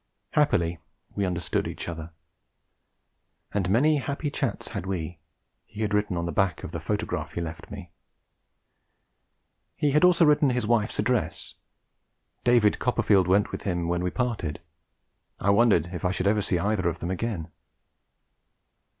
[0.31, 0.79] Happily
[1.13, 2.09] we understood each other.
[3.53, 5.19] 'And many happy chats had we,'
[5.63, 7.91] he had written on the back of the photograph he left me.
[9.75, 11.53] He had also written his wife's address.
[12.43, 14.59] David Copperfield went with him when we parted.
[15.39, 17.49] I wondered if I should ever see either of them again.